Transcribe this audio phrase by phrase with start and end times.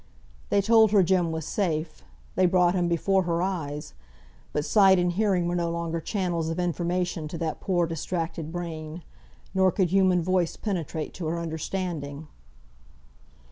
[0.49, 2.03] They told her Jem was safe,
[2.33, 3.93] they brought him before her eyes;
[4.51, 9.03] but sight and hearing were no longer channels of information to that poor distracted brain,
[9.53, 12.27] nor could human voice penetrate to her understanding.